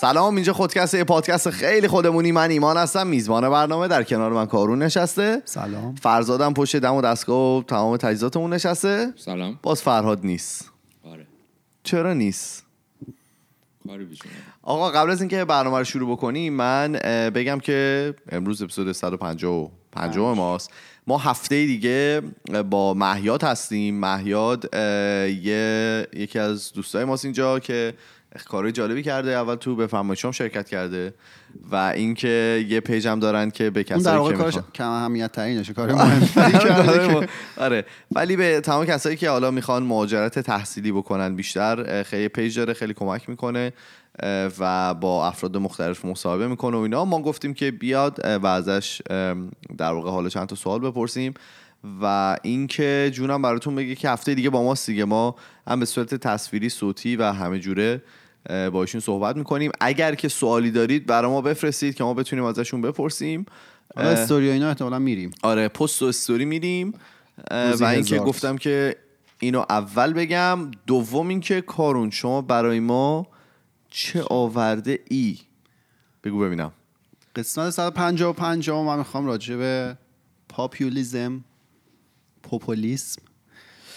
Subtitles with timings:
[0.00, 2.32] سلام اینجا خودکست یه پادکست خیلی خودمونی.
[2.32, 5.42] من ایمان هستم میزبان برنامه در کنار من کارون نشسته.
[5.44, 5.94] سلام.
[5.94, 9.12] فرزادم پشت دم و دستگاه و تمام تجهیزاتمون نشسته.
[9.16, 9.58] سلام.
[9.62, 10.70] باز فرهاد نیست.
[11.04, 11.26] آره.
[11.82, 12.64] چرا نیست.
[14.62, 16.92] آقا قبل از اینکه برنامه رو شروع بکنیم من
[17.34, 20.70] بگم که امروز اپیزود 155 ماست.
[21.08, 22.22] ما هفته دیگه
[22.70, 24.00] با مهیاد هستیم.
[24.00, 24.74] مهیاد
[25.42, 27.94] یه یکی از دوستای ماست اینجا که
[28.48, 29.30] کارهای جالبی کرده.
[29.30, 31.14] اول تو یه همایشام شرکت کرده
[31.70, 35.32] و اینکه یه page هم دارن که به کسایی در واقع که کارش کم اهمیت
[35.32, 35.92] ترینشه کار
[37.56, 42.72] آره ولی به تمام کسایی که حالا می‌خوان مهاجرت تحصیلی بکنن بیشتر خیلی page داره
[42.72, 43.72] خیلی کمک می‌کنه.
[44.58, 47.04] و با افراد مختلف مصاحبه می‌کنه و اینا.
[47.04, 49.02] ما گفتیم که بیاد و ازش
[49.78, 51.34] در واقع حالا چند تا سوال بپرسیم.
[52.02, 55.04] و اینکه جونم براتون بگه که هفته دیگه با ماست دیگه.
[55.04, 55.34] ما
[55.68, 58.02] هم به صورت تصویری صوتی و همه جوره
[58.48, 59.70] با ایشون صحبت می‌کنیم.
[59.80, 63.46] اگر که سوالی دارید برای ما بفرستید که ما بتونیم ازشون بپرسیم.
[63.96, 65.30] استوری اینا احتمالا میریم.
[65.42, 66.92] آره پست و استوری
[67.50, 68.18] روزی و اینکه.
[68.18, 68.96] گفتم که
[69.40, 70.70] اینو اول بگم.
[70.86, 73.26] دوم اینکه کارون شما برای ما
[73.90, 75.38] چه آورده ای؟
[76.24, 76.72] بگو ببینم.
[77.36, 79.96] قسمت 155 من می‌خوام راجع به
[80.48, 81.44] پاپولیزم
[82.42, 83.22] پوپولیسم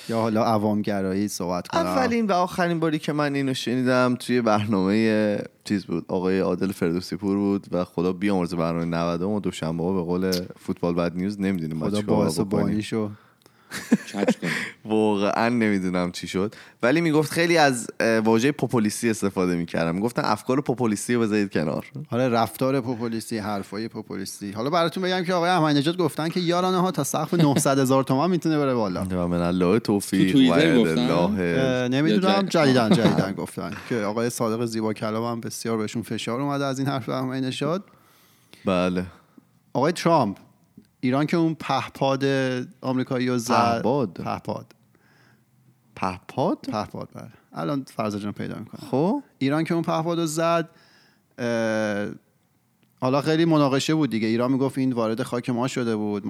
[0.09, 1.81] یا حالا عوامگرایی صحبت کنم.
[1.81, 7.16] اولین و آخرین باری که من اینو شنیدم توی برنامه چیز بود آقای عادل فردوسی
[7.16, 11.80] پور بود و خدا بیامرزه برنامه 90 و دوشنبه به قول فوتبال بد نیوز نمی‌دونیم
[11.80, 13.18] خدا باعث بکنیم.
[14.86, 16.56] واقعا نمی‌دونم چی شد.
[16.84, 17.88] ولی می‌گفت خیلی از
[18.24, 19.96] واژه پوپولیستی استفاده می‌کردم.
[19.96, 21.86] می‌گفتن افکار پوپولیستی رو بذارید کنار.
[22.10, 24.52] حالا رفتار پوپولیستی حرفای پوپولیستی.
[24.52, 28.04] حالا براتون بگم که آقای احمدی نژاد گفتن که یارانه ها تا سقف 900 هزار
[28.04, 29.04] تومان می‌تونه بره بالا.
[29.31, 31.88] من الله توفیق و؟ الله.
[31.88, 36.80] نمی‌دونم جدیدن جدیدن گفتن که آقای صادق زیبا کلام هم بسیار بهشون فشار اومده از
[36.80, 37.84] این حرف احمدی نژاد.
[38.66, 39.06] بله.
[39.74, 40.38] آقای ترامپ
[41.01, 42.25] ایران که اون پهپاد
[42.81, 43.75] آمریکایی رو زد.
[43.75, 44.73] پهپاد؟ پهپاد.
[45.95, 47.31] پهپاد؟ پهپاد بله.
[47.53, 49.23] الان فرزا جان پیدا می‌کنه خب.
[49.38, 50.69] ایران که اون پهپاد رو زد
[53.01, 54.28] حالا خیلی مناقشه بود دیگه.
[54.28, 56.23] ایران می‌گفت این وارد خاک ما شده بود.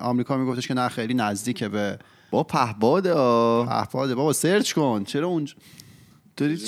[0.00, 1.98] آمریکا میگفتش که نه خیلی نزدیکه به
[2.30, 3.66] با پهباده آه.
[3.66, 4.14] پهپاده.
[4.14, 5.04] بابا سرچ کن.
[5.04, 5.54] چرا اونج
[6.36, 6.58] داری؟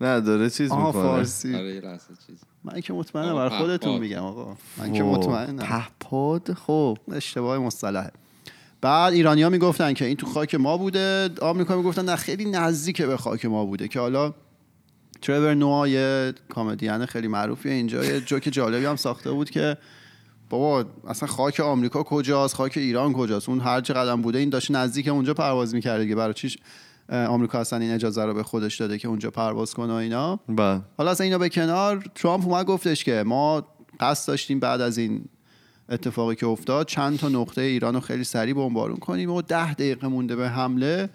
[0.00, 1.02] نه داره چیز آها می‌کنه.
[1.02, 1.54] فارسی.
[1.54, 2.36] آره یه لحظه چیز.
[2.64, 3.98] من که مطمئنم برای خودتون.
[3.98, 4.56] میگم آقا.
[4.78, 5.56] من که مطمئنم.
[5.56, 6.98] پهپاد خب.
[7.12, 8.10] اشتباه مصطلحه.
[8.80, 11.30] بعد ایرانیا می‌گفتن که این تو خاک ما بوده.
[11.42, 14.34] آمریکا می‌گفتن نه خیلی نزدیک به خاک ما بوده که حالا
[15.22, 18.04] ترور نوا یه کمدین خیلی معروفیه اینجا.
[18.04, 19.76] یه جوک جالبی هم ساخته بود که
[20.50, 24.74] بابا اصلا خاک آمریکا کجاست؟ خاک ایران کجاست؟ اون هر چه قدم بوده این داشته
[24.74, 26.14] نزدیک اونجا پرواز می‌کرده دیگه.
[26.14, 26.58] برای چیش؟
[27.08, 30.40] آمریکا اصلا این اجازه رو به خودش داده که اونجا پرواز کنه و اینا.
[30.48, 30.80] بله.
[30.98, 33.66] حالا اصلا اینا به کنار ترامپ اومد گفتش که ما
[34.00, 35.24] قصد داشتیم بعد از این
[35.88, 40.08] اتفاقی که افتاد چند تا نقطه ایران رو خیلی سریع بمبارون کنیم و ده دقیقه
[40.08, 41.08] مونده به حمله.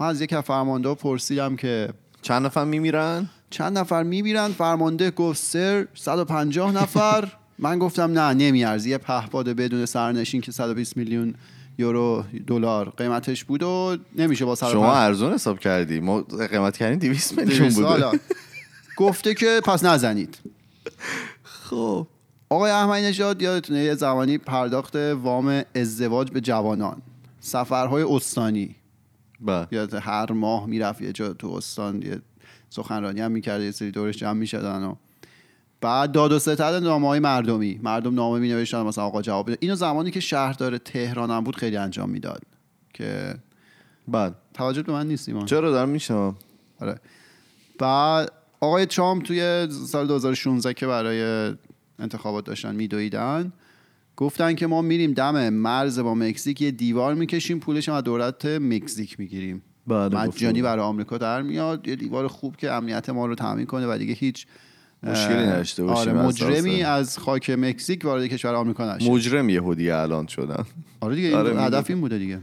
[0.00, 1.88] من از یک فرمانده پرسیدم که
[2.22, 7.28] چند نفر میمیرن؟ چند نفر میمیرن؟ فرمانده گفت سر 150 نفر.
[7.58, 8.90] من گفتم نه نمیارزی.
[8.90, 11.34] یه پهپاد بدون سرنشین که 120 میلیون
[11.78, 16.00] یورو دلار قیمتش بود و نمیشه با 150 شما ارزون حساب کردی.
[16.00, 18.12] ما قیمت کردیم 200 میلیون حالا.
[18.96, 20.38] گفته که پس نزنید.
[21.42, 22.06] خب.
[22.50, 27.02] آقای احمدی نژاد یادتونه یه زمانی پرداخت وام ازدواج به جوانان.
[27.40, 28.74] سفرهای استانی.
[29.40, 29.66] بله.
[29.70, 32.20] یاد هر ماه می‌رفت یه جا تو استان یه
[32.70, 34.94] سخنرانی هم می‌کرد یه سری دورش جمع می‌شدن و
[35.80, 37.80] بعد داد و ستد نامه های مردمی.
[37.82, 39.58] مردم نامه می نوشتن مثلا آقا جواب بده.
[39.60, 42.42] اینو زمانی که شهردار تهران هم بود خیلی انجام می‌داد
[42.94, 43.34] که
[44.08, 45.46] بله توجه به من نیست ایمان.
[45.46, 46.36] چرا؟ دارم میشنم
[46.80, 47.00] آره.
[47.78, 51.52] بعد آقای ترامپ توی سال 2016 که برای
[51.98, 53.52] انتخابات داشتن میدویدن
[54.16, 58.44] گفتن که ما میریم دم مرز با مکزیک یه دیوار می‌کشیم پولش هم از دولت
[58.44, 59.62] مکزیک می‌گیریم.
[59.86, 63.86] بله مجانی برای آمریکا در میاد یه دیوار خوب که امنیت ما رو تامین کنه
[63.86, 64.46] و دیگه هیچ
[65.02, 66.82] مشکلی نداشته باشیم آره مجرمی.
[66.82, 70.64] از خاک مکزیک وارد کشور آمریکا نشه مجرم یهودی الان شدن.
[71.00, 71.84] آره دیگه این آره،.
[71.88, 72.40] این بوده دیگه.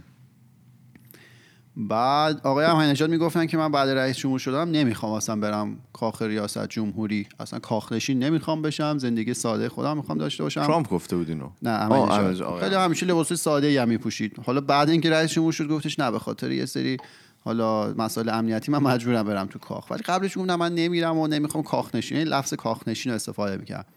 [1.77, 6.21] بعد آقای احمدی نژاد می‌گفتن که من بعد رئیس جمهور شدم نمی‌خوام اصلا برم کاخ
[6.21, 7.27] ریاست جمهوری.
[7.39, 10.65] اصلا کاخ نشین نمی‌خوام بشم زندگی ساده خودم می‌خوام داشته باشم.
[10.65, 12.59] ترامپ گفته بود اینو نه احمدی نژاد.
[12.59, 14.39] خیلی همیشه لباس ساده ای هم میپوشید.
[14.45, 16.97] حالا بعد اینکه رئیس جمهور شد گفتش نه به خاطر یه سری
[17.45, 19.91] حالا مسائل امنیتی من مجبورم برم تو کاخ.
[19.91, 23.57] ولی قبلش گفتم من نمیرم و نمی‌خوام کاخ نشین این لفظ کاخ نشین رو استفاده
[23.57, 23.93] می‌کردم.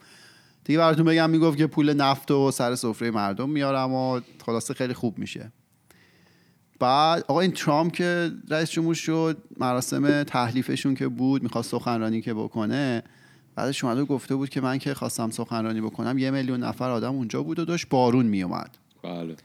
[0.65, 4.95] دیگه براتون بگم می‌گفت که پول نفت و سر سفره مردم میارم و خلاصه خیلی
[4.95, 5.53] خوب میشه.
[6.81, 12.35] بعد آقا این ترامپ که رئیس جمهور شد مراسم تحلیفشون که بود می‌خواست سخنرانی که
[12.35, 13.03] بکنه
[13.55, 17.15] بعدش اومده و گفته بود که من که خواستم سخنرانی بکنم یه میلیون نفر آدم
[17.15, 19.37] اونجا بود و داشت بارون میومد بله.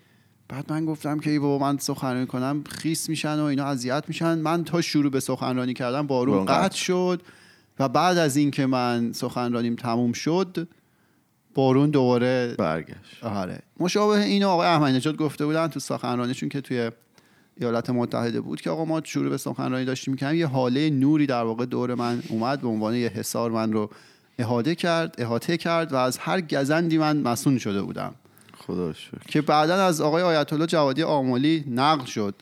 [0.53, 4.39] بعد من گفتم که ای بابا من سخنرانی کنم خیس میشن و اینا اذیت میشن.
[4.39, 7.21] من تا شروع به سخنرانی کردم بارون قطع شد
[7.79, 10.67] و بعد از اینکه من سخنرانیم تموم شد
[11.53, 13.23] بارون دوباره برگشت.
[13.23, 13.59] آره.
[13.79, 16.91] مشابه اینو آقای احمدی نژاد گفته بودن تو سخنرانیشون که توی
[17.57, 21.43] ایالات متحده بود که آقا ما شروع به سخنرانی داشتیم می‌کنم یه حاله نوری در
[21.43, 23.89] واقع دور من اومد به عنوان یه حصار من رو
[24.39, 28.15] احاطه کرد احاطه کرد و از هر گزندی من مسئول شده بودم.
[28.67, 29.17] خدا شکر.
[29.27, 32.35] که بعدا از آقای آیت الله جوادی آملی نقل شد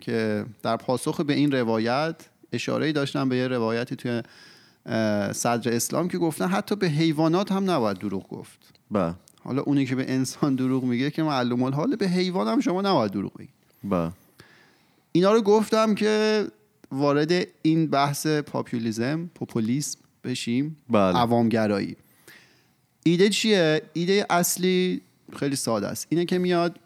[0.00, 2.14] که در پاسخ به این روایت
[2.52, 4.22] اشاره داشتن به یه روایتی توی
[5.32, 8.58] صدر اسلام که گفتن حتی به حیوانات هم نباید دروغ گفت.
[8.90, 9.14] با
[9.44, 13.12] حالا اونی که به انسان دروغ میگه که معلوم الحال به حیوان هم شما نباید
[13.12, 13.54] دروغ بگید.
[13.84, 14.12] با
[15.12, 16.46] اینا رو گفتم که
[16.92, 21.18] وارد این بحث پاپولیزم پوپولیسم بشیم بله.
[21.18, 21.96] عوامگرایی.
[23.02, 25.00] ایده چیه؟ ایده اصلی
[25.36, 26.78] خیلی ساده است اینه که میاد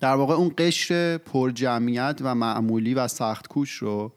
[0.00, 4.12] در واقع اون قشر پر جمعیت و معمولی و سخت کوش رو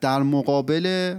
[0.00, 1.16] در مقابل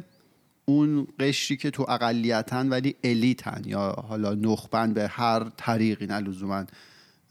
[0.66, 6.66] اون قشری که تو اقلیتن ولی الیتن یا حالا نخبن به هر طریقی نه لزوما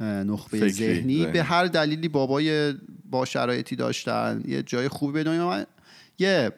[0.01, 1.27] اه، نخبه ذهنی.
[1.27, 2.75] به هر دلیلی بابای
[3.11, 5.67] با شرایطی داشتن یه جای خوبی به.
[6.19, 6.53] یه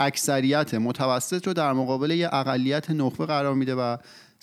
[0.00, 3.96] اکثریت متوسط رو در مقابل یه اقلیت نخبه قرار میده و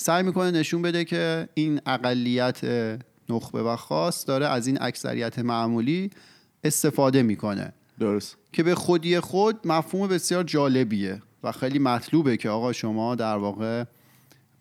[0.04, 2.62] سعی می‌کنه نشون بده که این اقلیت
[3.30, 6.10] نخبه و خاص داره از این اکثریت معمولی
[6.64, 7.74] استفاده می‌کنه.
[8.00, 8.38] درست.
[8.54, 13.84] که به خودی خود مفهوم بسیار جالبیه و خیلی مطلوبه که آقا شما در واقع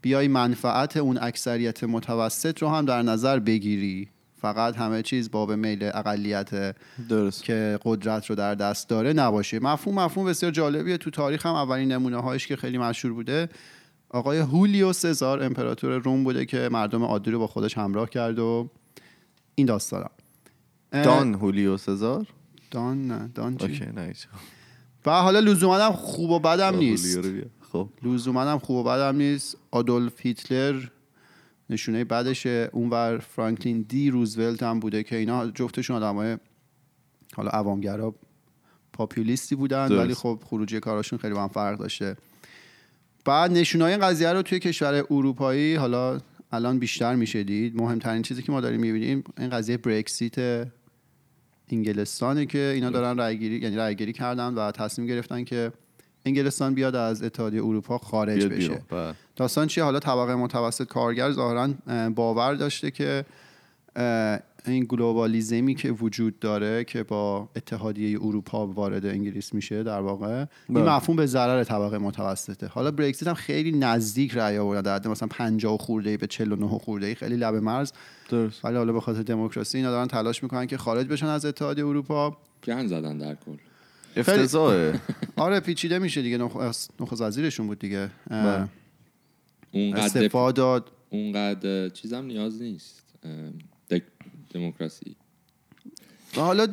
[0.00, 4.08] بیای منفعت اون اکثریت متوسط رو هم در نظر بگیری.
[4.40, 6.76] فقط همه چیز باب میل اقلیت
[7.08, 7.42] درست.
[7.42, 9.60] که قدرت رو در دست داره نباشه.
[9.60, 10.96] مفهوم مفهوم بسیار جالبیه.
[10.96, 13.48] تو تاریخ هم اولین نمونه هایش که خیلی مشهور بوده.
[14.12, 18.70] آقای هولیو سزار امپراتور روم بوده که مردم عادی رو با خودش همراه کرد و
[19.54, 20.10] این داستانا
[20.92, 22.26] اه، دان هولیو سزار
[22.70, 24.12] دان نه دان چی؟ اوکی نه.
[25.06, 27.18] و حالا لزوما هم خوب و بدم نیست.
[27.72, 30.88] خب لزوما هم خوب و بدم نیست آدولف هیتلر
[31.70, 36.38] نشونه بعدش اونور فرانکلین دی روزولت هم بوده که اینا جفتشون آدمای
[37.34, 38.14] حالا عوامگرا
[38.92, 40.00] پاپولیستی بودن درست.
[40.00, 42.16] ولی خب خروجی کاراشون خیلی با هم فرق داشته
[43.24, 46.20] بعد نشونای این قضیه رو توی کشور اروپایی حالا
[46.52, 47.76] الان بیشتر میشه دید.
[47.76, 50.68] مهمترین چیزی که ما داریم می‌بینیم این قضیه برکسیت
[51.68, 55.72] انگلستانه که اینا دارن رأیگیری یعنی رأیگیری کردن و تصمیم گرفتن که
[56.26, 58.82] انگلستان بیاد از اتحادیه اروپا خارج بیاد بشه.
[58.90, 59.14] بله.
[59.36, 63.24] داستان چیه؟ حالا طبقه متوسط کارگر ظاهرا اه، باور داشته که
[64.66, 70.84] این گلوبالیزمی که وجود داره که با اتحادیه اروپا وارد انگلیس میشه در واقع این
[70.84, 70.90] بله.
[70.96, 72.66] مفهوم به ضرر طبقه متوسطه.
[72.66, 76.68] حالا برکزیت هم خیلی نزدیک رأی آوردن در حد مثلا 50 خورده ای به 49
[76.68, 77.92] خورده ای خیلی لب مرز.
[78.28, 78.64] درست.
[78.64, 82.36] ولی حالا به خاطر دموکراسی اینا دارن تلاش می‌کنن که خارج بشن از اتحادیه اروپا.
[82.64, 83.56] گن زدن در کل.
[84.16, 85.00] افتضاحه.
[85.36, 86.38] آره پیچیده میشه دیگه.
[86.38, 86.56] نخ-
[87.00, 88.10] نخست وزیرشون بود دیگه.
[88.30, 88.68] بله.
[89.72, 90.90] اونقدر استعفا داد.
[91.10, 93.02] اونقدر چیزم نیاز نیست.
[94.54, 95.16] دموکراسی.
[96.36, 96.68] و حالا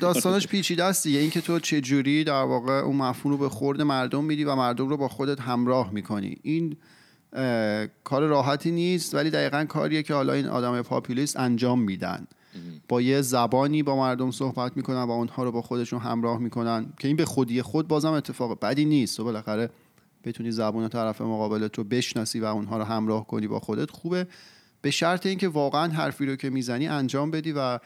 [0.00, 1.18] داستانش پیچیده است دیگه.
[1.18, 4.88] اینکه تو چه جوری در واقع اون مفهوم رو به خورد مردم میدی و مردم
[4.88, 6.36] رو با خودت همراه می‌کنی.
[6.42, 6.76] این
[8.04, 12.26] کار راحتی نیست ولی دقیقا کاریه که حالا این آدم پاپولیست انجام میدن.
[12.88, 17.08] با یه زبانی با مردم صحبت می‌کنن و اونها رو با خودشون همراه می‌کنن که
[17.08, 19.16] این به خودی خود بازم اتفاق بدی نیست.
[19.16, 19.70] تو بالاخره
[20.24, 24.26] بتونی زبان طرف مقابلت رو بشناسی و اونها رو همراه کنی با خودت خوبه.
[24.82, 27.78] به شرط اینکه واقعا حرفی رو که می‌زنی انجام بدی و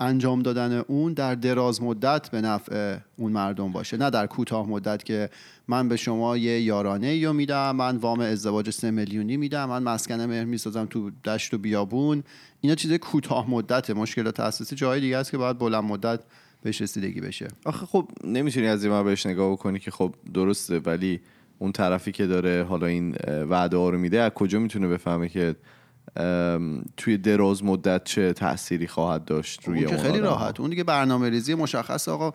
[0.00, 3.96] انجام دادن اون در دراز مدت به نفع اون مردم باشه.
[3.96, 5.30] نه در کوتاه مدت که
[5.68, 10.20] من به شما یه یارانه یا میدم من وام ازدواج سه میلیونی میدم من مسکن
[10.20, 12.22] مهر می‌سازم تو دشت و بیابون.
[12.60, 13.94] اینا چیز کوتاه مدته.
[13.94, 16.20] مشکلات اساسی جای دیگه است که باید بلند مدت
[16.62, 17.48] بهش رسیدگی بشه.
[17.64, 21.20] آخه خب نمی‌تونی از این بهش نگاه بکنی که خب درسته ولی
[21.58, 23.16] اون طرفی که داره حالا این
[23.48, 25.56] وعده ها رو میده از کجا می‌تونه بفهمه که
[26.96, 30.60] توی دراز مدت چه تأثیری خواهد داشت روی اون که اون خیلی آدم‌ها؟ راحت.
[30.60, 32.32] اون دیگه برنامه ریزی مشخص آقا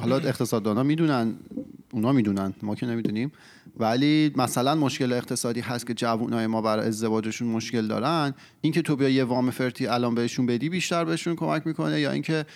[0.00, 1.34] حالا اقتصاددانا می‌دونن.
[1.92, 2.54] اونا می‌دونن.
[2.62, 3.32] ما که نمی‌دونیم.
[3.80, 8.34] ولی مثلا مشکل اقتصادی هست که جوانای ما برای ازدواجشون مشکل دارن.
[8.60, 12.46] اینکه تو بیا یه وام فرتی الان بهشون بدی بیشتر بهشون کمک می‌کنه یا اینکه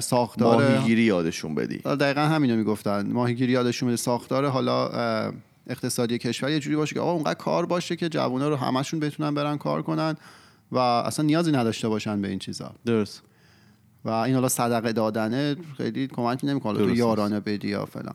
[0.00, 1.78] ساختار ماهیگیری یادشون بدی.
[1.78, 3.12] دقیقا همینو می‌گفتن.
[3.12, 5.32] ماهیگیری یادشون میده ساختار حالا
[5.66, 9.34] اقتصادی کشور یه جوری باشه که آقا اونقدر کار باشه که جوونا رو همشون بتونن
[9.34, 10.16] برن کار کنن
[10.72, 12.74] و اصلا نیازی نداشته باشن به این چیزا.
[12.86, 13.22] درست.
[14.04, 16.78] و این حالا صدقه دادنه خیلی کمک نمی‌کنه.
[16.78, 18.14] تو یارانه بدی یا فلان.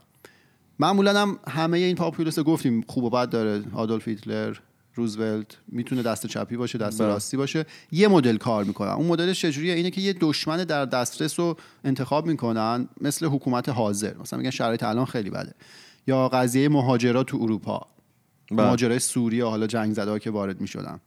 [0.79, 2.83] معمولا هم همه این پاپولیس گفتیم.
[2.87, 3.63] خوب و بد داره.
[3.73, 4.57] آدولف هیتلر
[4.95, 7.07] روزولت می‌تونه دست چپی باشه دست بله.
[7.07, 7.65] راستی باشه.
[7.91, 8.89] یه مدل کار می‌کنن.
[8.89, 14.17] اون مدلش چجوریه؟ اینه که یه دشمن در دسترس رو انتخاب می‌کنن مثل حکومت حاضر.
[14.17, 15.53] مثلا میگن شرایط الان خیلی بده.
[16.07, 17.87] یا قضیه مهاجرات تو اروپا.
[18.51, 18.61] بله.
[18.61, 20.99] مهاجرای سوریه حالا جنگ زده ها که وارد می‌شدن.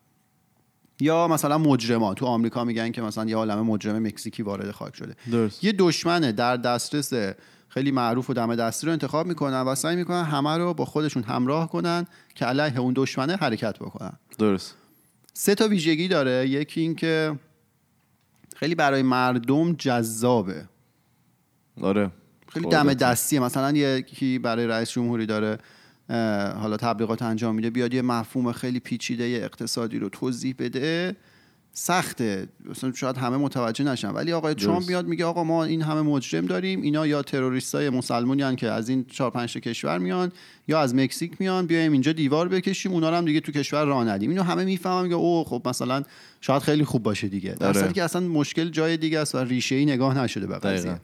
[1.00, 2.14] یا مثلا مجرما.
[2.14, 5.14] تو آمریکا میگن که مثلا یه عالمه مجرم مکزیکی وارد خاک شده.
[5.30, 5.64] درست.
[5.64, 7.12] یه دشمن در دسترس
[7.68, 11.22] خیلی معروف و دم دستی رو انتخاب می‌کنن و سعی می‌کنن همه رو با خودشون
[11.22, 14.12] همراه کنن که علیه اون دشمنه حرکت بکنن.
[14.38, 14.74] درست.
[15.32, 16.48] سه تا ویژگی داره.
[16.48, 17.38] یکی این که
[18.56, 20.64] خیلی برای مردم جذابه.
[21.82, 22.10] آره.
[22.54, 22.68] خیلی.
[22.68, 25.58] دم دستیه مثلا یکی برای رئیس جمهوری داره
[26.60, 31.16] حالا تبلیغات انجام میده بیاد یه مفهوم خیلی پیچیده اقتصادی رو توضیح بده
[31.76, 34.54] سخته مثلا شاید همه متوجه نشن ولی آقای.
[34.54, 38.88] ترامپ میاد میگه آقا ما این همه مجرم داریم اینا یا تروریستای مسلمونی که از
[38.88, 40.32] این چهار پنج کشور میان
[40.68, 44.04] یا از مکزیک میان بیایم اینجا دیوار بکشیم اونا رو هم دیگه تو کشور راه
[44.04, 46.02] ندیم اینو همه می‌فهمن میگه او خب مثلا
[46.40, 47.92] شاید خیلی خوب باشه دیگه در آره.
[47.92, 51.00] که اصلا مشکل جای دیگه است و ریشه ای نگاه نشده به قضیه.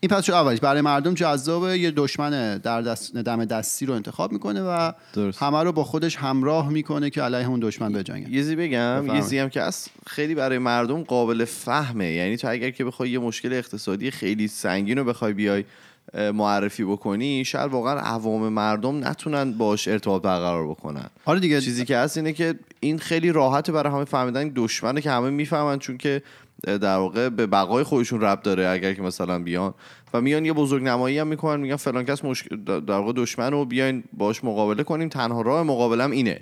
[0.00, 4.32] این پس شد اولیش؟ برای مردم جذابه یه دشمن در دست دم دستی رو انتخاب
[4.32, 5.42] می‌کنه و درست.
[5.42, 9.12] همه رو با خودش همراه می‌کنه که علیه اون دشمن بجنگن یه چیزی بگم یه.
[9.12, 12.12] چیزی هم که از خیلی برای مردم قابل فهمه.
[12.12, 15.64] یعنی تو اگر که بخوای یه مشکل اقتصادی خیلی سنگین رو بخوای بیای
[16.34, 21.06] معرفی بکنی شاید واقعا عوام مردم نتونن باش ارتباط برقرار بکنن.
[21.24, 21.60] آره دیگه.
[21.60, 25.78] چیزی که هست اینه که این خیلی راحته برای همه فهمیدن دشمنه که همه می‌فهمن
[25.78, 26.22] چون که
[26.64, 29.74] در واقع به بقای خودشون رب داره اگر که مثلا بیان.
[30.14, 32.48] و میان یه بزرگ نمایی هم می‌کنن میگن فلان کس مشک...
[32.66, 36.40] در واقع دشمن رو بیاین باش مقابله کنیم تنها راه مقابلم اینه.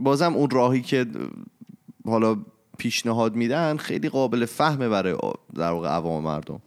[0.00, 1.06] بازم اون راهی که
[2.06, 2.36] حالا
[2.78, 5.16] پیشنهاد میدن خیلی قابل فهمه برای
[5.54, 6.60] در واقع عوام مردم.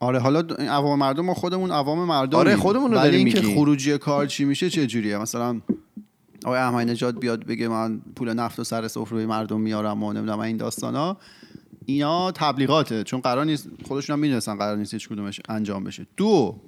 [0.00, 3.56] آره حالا عوام مردم ما خودمون عوام مردم آره، خودمون رو داریم اینکه میگیم.
[3.56, 5.60] خروجی کار چی میشه چه جوریه؟ مثلا
[6.44, 10.38] آقای احمدی نژاد بیاد بگه من پول نفت و سر سفره مردم میارم و نمی‌دونم
[10.38, 11.16] این داستانا.
[11.86, 16.06] اینا تبلیغاته چون قرار نیست خودشون هم می‌دونستن قرار نیست هیچ کدومش انجام بشه.
[16.16, 16.60] دو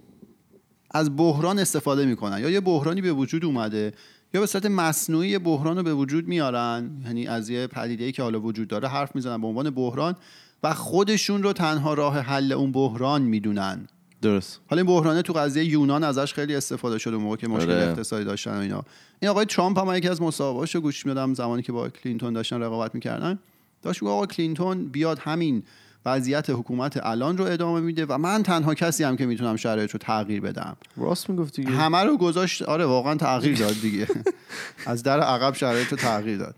[0.91, 2.41] از بحران استفاده می‌کنن.
[2.41, 3.93] یا یه بحرانی به وجود اومده
[4.35, 8.41] یا به صورت مصنوعی بحران رو به وجود میارن یعنی از یه پدیده که حالا
[8.41, 10.17] وجود داره حرف می‌زنن به عنوان بحران
[10.63, 13.89] و خودشون رو تنها راه حل اون بحران می‌دونن.
[14.23, 14.61] درست.
[14.71, 17.83] حالا این بحرانه تو قضیه یونان ازش خیلی استفاده شده موقع که مشکل آره.
[17.83, 18.85] اقتصادی داشتن و اینا.
[19.21, 22.61] این آقای ترامپ هم یکی از مصاحبه‌هاش رو گوش می‌دادم زمانی که با کلینتون داشتن
[22.61, 23.39] رقابت می‌کردن.
[23.83, 25.63] داشت آقا کلینتون بیاد همین
[26.07, 29.99] وضعیت حکومت الان رو ادامه میده و من تنها کسی هم که می‌تونم شرایط رو
[29.99, 30.77] تغییر بدم.
[30.97, 31.77] راست می‌گفتی دیگه.
[31.77, 34.07] همه رو گذاشت آره واقعا تغییر داد دیگه.
[34.87, 36.55] از در عقب شرایط رو تغییر داد.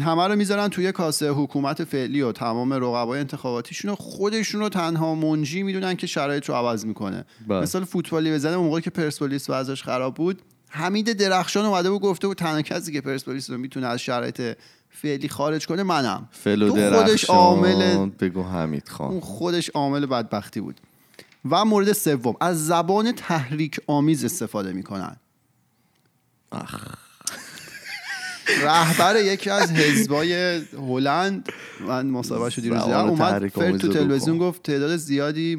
[0.00, 5.14] همه رو می‌ذارن توی کاسه حکومت فعلی و تمام رقبای انتخاباتیشون رو خودشون رو تنها
[5.14, 7.24] منجی می‌دونن که شرایط رو عوض می‌کنه.
[7.48, 7.60] بله.
[7.60, 12.26] مثال فوتبالی بزنه اون موقع که پرسپولیس وضعش خراب بود حمید درخشان اومده بود گفته
[12.26, 14.56] بود تنها کسی که پرسپولیس رو می‌تونه از شرایط
[15.02, 16.28] فعلی خارج کنه منم.
[16.44, 20.80] تو خودش عامل بگو حمید اون خان خودش عامل بدبختی بود.
[21.50, 25.16] و مورد سوم از زبان تحریک آمیز استفاده می‌کنن.
[28.62, 31.48] رهبر یکی از حزبای هلند
[31.88, 34.38] من مصاحبهشو دیروز دیدم زبان اومد فرد تو تلویزیون.
[34.38, 35.56] گفت تعداد زیادی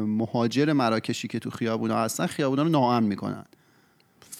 [0.00, 3.44] مهاجر مراکشی که تو خیابونا هستن خیابونا رو ناامن می‌کنن.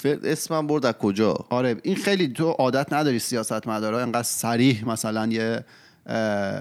[0.05, 5.27] اسمم برد از کجا؟ آره این خیلی تو عادت نداری سیاست مدارا انقدر سریح مثلا
[5.27, 5.65] یه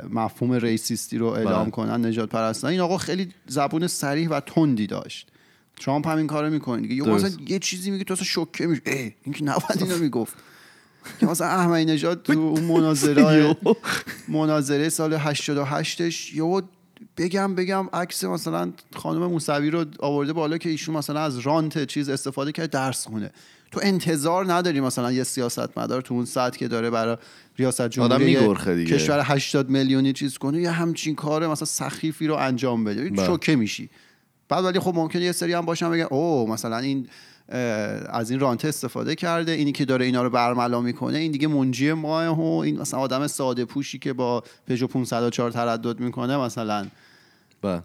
[0.09, 1.71] مفهوم ریسیستی رو اعلام بله.
[1.71, 2.71] کنن نجات پرستان.
[2.71, 5.27] این آقا خیلی زبون سریح و تندی داشت.
[5.79, 6.95] ترامپ هم این کارو می‌کنه دیگه.
[6.95, 7.03] یه.
[7.03, 10.33] مثلا یه چیزی میگه تو اصلا شوکه میشه اه، این که نباید اینو می‌گفت.
[11.19, 13.55] که مثلا احمدی نژاد تو اون مناظره
[14.27, 16.61] مناظره سال 88ش یهو
[17.17, 22.09] بگم بگم عکس مثلا خانم موسوی رو آورده بالا که ایشون مثلا از رانت چیز
[22.09, 23.31] استفاده کرد درس خونه
[23.71, 27.17] تو انتظار نداری مثلا یه سیاست مدار تو اون سطح که داره برای
[27.57, 28.35] ریاست جمهوری.
[28.85, 33.25] کشور 80 میلیونی چیز کنه یه همچین کار مثلا سخیفی رو انجام بده بله.
[33.25, 33.89] شوکه میشی
[34.49, 37.07] بعد ولی خب ممکنه یه سری هم باشن بگن او مثلا این
[38.09, 39.51] از این رانته استفاده کرده.
[39.51, 43.27] اینی که داره اینا رو برملا می‌کنه این دیگه منجی ماه و این مثلا آدم
[43.27, 46.87] ساده پوشی که با پژو 504 تردد می‌کنه مثلا.
[47.61, 47.83] بله.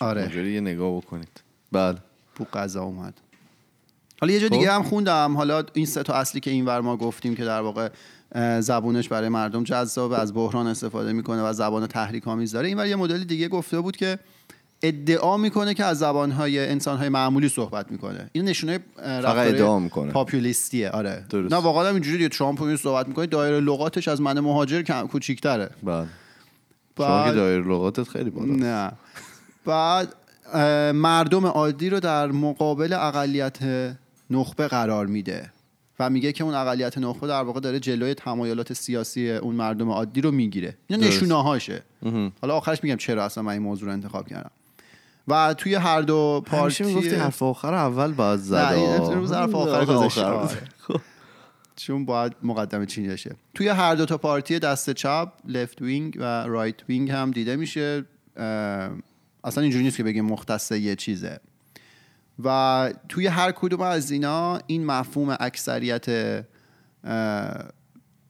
[0.00, 0.52] آره.
[0.52, 1.40] یه نگاه بکنید.
[1.72, 1.98] بله.
[2.36, 3.14] بو قضا اومد.
[4.20, 4.74] حالا یه جا دیگه خب.
[4.74, 5.36] هم خوندم.
[5.36, 7.88] حالا این سه تا اصلی که اینور ما گفتیم که در واقع
[8.60, 12.68] زبونش برای مردم جذاب از بحران استفاده می‌کنه و زبان تحریک آمیز داره.
[12.68, 14.18] اینور یه مدل دیگه گفته بود که
[14.82, 18.30] ادعا می‌کنه که از زبانهای انسانهای معمولی صحبت می‌کنه.
[18.32, 20.12] این نشونه فقط ادعا می‌کنه.
[20.12, 21.24] پاپولیستیه آره.
[21.30, 21.54] درست.
[21.54, 25.70] نه واقعا اینجوری ترامپ این صحبت می‌کنه دایره لغاتش از من مهاجر کم کوچیک‌تره.
[25.82, 26.08] بعد
[26.96, 27.08] بله.
[27.08, 28.92] شما که بعد دایر لغاتت خیلی بالا نه.
[29.64, 30.14] بعد
[30.94, 33.58] مردم عادی رو در مقابل اقلیت
[34.30, 35.52] نخبه قرار میده
[35.98, 40.20] و میگه که اون اقلیت نخبه در واقع داره جلوی تمایلات سیاسی اون مردم عادی
[40.20, 40.76] رو می‌گیره.
[40.86, 41.06] اینا.
[41.06, 41.82] نشونه هاشه
[42.42, 44.50] حالا آخرش میگم چرا اصلا من این موضوع رو انتخاب کردم.
[45.30, 49.02] و توی هر دو همیشه party می‌گفتی حرف آخر اول باید زد نه،.
[49.02, 50.24] امروز حرف آخر گذاشتم.
[50.24, 50.58] آره.
[51.76, 56.46] چون باید مقدمه چینی باشه توی هر دو تا party دست چپ left wing و
[56.46, 58.04] right wing هم دیده میشه
[59.44, 61.40] اصلا اینجوری نیست که بگیم مختص یه چیزه
[62.44, 66.08] و توی هر کدوم از اینا این مفهوم اکثریت
[67.04, 67.64] اه،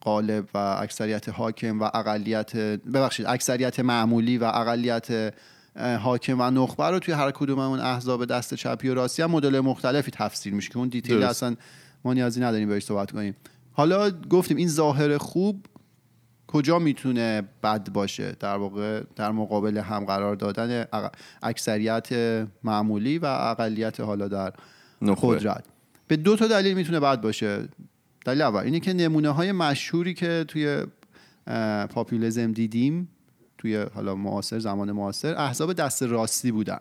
[0.02, 5.35] غالب و اکثریت حاکم و اقلیت ببخشید اکثریت معمولی و اقلیت
[5.77, 9.23] حاکم و نخبه رو توی هر کدوم اون احزاب دست چپی و راستی.
[9.23, 11.31] هم مدل مختلفی تفسیر میشه که اون دیتیل درست.
[11.31, 11.57] اصلا
[12.05, 13.37] ما نیازی نداریم بهش صحبت کنیم.
[13.73, 15.67] حالا گفتیم این ظاهر خوب
[16.47, 20.85] کجا می‌تونه بد باشه؟ در واقع در مقابل هم قرار دادن
[21.43, 22.09] اکثریت
[22.65, 24.53] معمولی و اقلیت حالا در.
[25.17, 25.65] قدرت.
[26.07, 27.69] به دو تا دلیل می‌تونه بد باشه.
[28.25, 30.87] دلیل اول اینه که نمونه های مشهوری که توی
[31.91, 33.09] پاپولیزم دیدیم
[33.61, 36.79] توی حالا معاصر زمان معاصر احزاب دست راستی بودن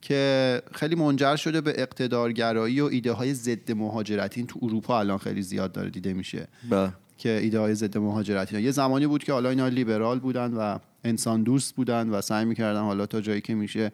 [0.00, 5.42] که خیلی منجر شده به اقتدارگرایی و ایده های ضد مهاجرتی تو اروپا الان خیلی
[5.42, 6.48] زیاد داره دیده میشه.
[6.70, 6.92] بله.
[7.18, 11.42] که ایده های ضد مهاجرتی یه زمانی بود که حالا اینا لیبرال بودن و انسان
[11.42, 13.92] دوست بودن و سعی می‌کردن حالا تا جایی که میشه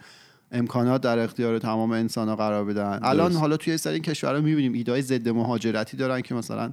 [0.52, 3.00] امکانات در اختیار تمام انسان ها قرار بدن.
[3.02, 6.72] الان حالا توی سری این کشورها می‌بینیم ایده های ضد مهاجرتی دارن که مثلا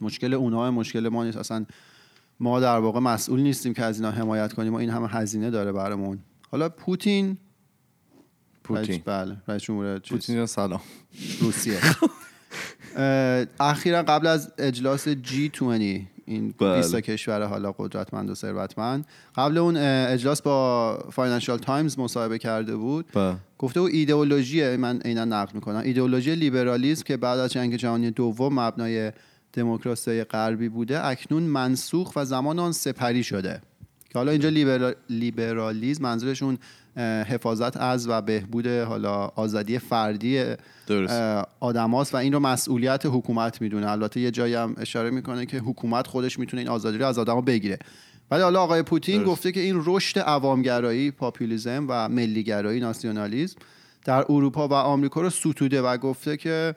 [0.00, 1.38] مشکل اونها مشکل ما نیست.
[1.38, 1.64] اصلا
[2.42, 4.74] ما در واقع مسئول نیستیم که از اینا حمایت کنیم.
[4.74, 6.18] و این همه هزینه داره برامون.
[6.50, 7.36] حالا پوتین؟
[8.64, 9.02] پوتین.
[9.04, 9.98] بله رئیس جمهور.
[9.98, 10.80] پوتین سلام.
[11.40, 11.78] روسیه.
[13.60, 15.62] اخیرا قبل از اجلاس جی 20
[16.26, 16.76] این بله.
[16.76, 19.06] 20 تا کشور حالا قدرتمند و ثروتمند.
[19.34, 19.76] قبل اون
[20.06, 23.06] اجلاس با Financial Times مصاحبه کرده بود.
[23.14, 23.36] بله.
[23.58, 28.60] گفته او ایدئولوژی من عینا نقل می‌کنم ایدئولوژی لیبرالیسم که بعد از جنگ جهانی دوم
[28.60, 29.12] مبنای
[29.52, 33.60] دموکراسی غربی بوده اکنون منسوخ و زمان آن سپری شده
[34.10, 36.58] که حالا اینجا لیبرا- لیبرالیسم منظورشون
[37.26, 40.44] حفاظت از و بهبود حالا آزادی فردی.
[41.60, 46.06] آدماست و این رو مسئولیت حکومت می‌دونه البته یه جایی هم اشاره می‌کنه که حکومت
[46.06, 47.78] خودش می‌تونه این آزادی رو از آدما بگیره
[48.30, 49.30] ولی حالا آقای پوتین درست.
[49.30, 53.56] گفته که این رشد عوامگرایی پاپولیسم و ملیگرایی ناسیونالیسم
[54.04, 56.74] در اروپا و آمریکا رو ستوده و گفته که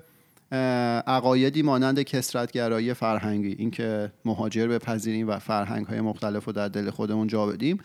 [1.07, 7.27] عقایدی مانند کسرتگرایی فرهنگی اینکه مهاجر بپذیریم و فرهنگ های مختلف رو در دل خودمون
[7.27, 7.79] جا بدیم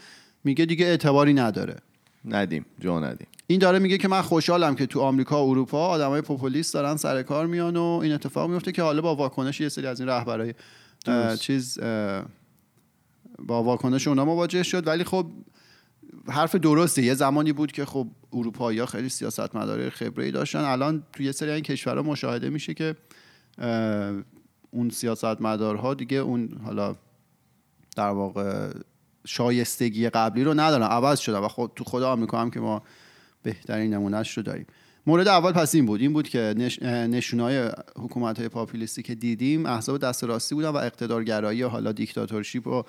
[0.44, 1.76] میگه دیگه اعتباری نداره.
[2.24, 3.26] ندیم جا ندیم.
[3.46, 7.22] این داره میگه که من خوشحالم که تو آمریکا و اروپا آدمای پوپولیست دارن سر
[7.22, 10.54] کار میان و این اتفاق میفته که حالا با واکنش یه سری از این رهبرای.
[11.40, 11.78] چیز
[13.38, 14.86] با واکنش اونا مواجه شد.
[14.86, 15.26] ولی خب
[16.28, 17.02] حرف درسته.
[17.02, 20.58] یه زمانی بود که خب اروپایی خیلی سیاست مداره خبره ای داشتن.
[20.58, 22.96] الان تو یه سری این کشورها مشاهده میشه که
[24.70, 26.96] اون سیاست مدارها دیگه اون حالا
[27.96, 28.72] در واقع
[29.26, 30.86] شایستگی قبلی رو ندارن.
[30.86, 32.82] عوض شدن و خود تو خود آمریکا هم که ما
[33.42, 34.66] بهترین نمونهش رو داریم.
[35.06, 36.00] مورد اول پس این بود.
[36.00, 36.82] این بود که نش...
[36.82, 42.66] نشونای حکومت های پاپولیستی که دیدیم احزاب دست راستی بودن و اقتدارگرایی و حالا دیکتاتورشیپ
[42.66, 42.82] و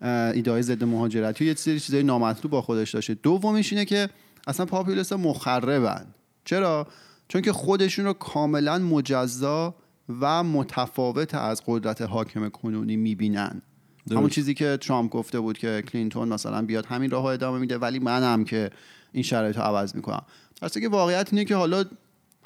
[0.00, 3.14] ایده های ضد مهاجرتی و یه سری چیزای نامطلوب با خودش داشته.
[3.14, 4.08] دومیش اینه که
[4.46, 6.06] اصلا پاپولیست مخربن
[6.44, 6.86] چرا؟
[7.28, 9.74] چون که خودشون رو کاملا مجزا
[10.20, 13.62] و متفاوت از قدرت حاکم کنونی می‌بینن.
[14.10, 17.98] همون چیزی که ترامپ گفته بود که کلینتون مثلا بیاد همین راه ادامه میده ولی
[17.98, 18.70] منم که
[19.12, 20.22] این شرایط رو عوض می‌کنم.
[20.60, 21.84] درسته که واقعیت اینه که حالا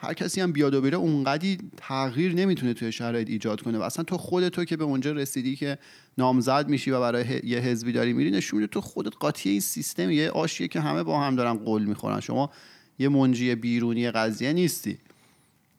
[0.02, 4.04] هر کسی هم بیاد و بره اونقدی تغییر نمی‌تونه توی شرایط ایجاد کنه و اصلا
[4.04, 5.78] تو خودتو که به اونجا رسیدی که
[6.18, 10.10] نامزد میشی و برای یه حزبی داری میری نشون میده تو خودت قاطی این سیستم
[10.10, 12.20] یه آشیه که همه با هم دارن قول می‌خورن.
[12.20, 12.50] شما
[12.98, 14.98] یه منجی بیرونی قضیه نیستی